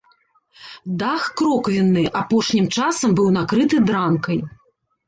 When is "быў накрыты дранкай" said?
3.21-4.47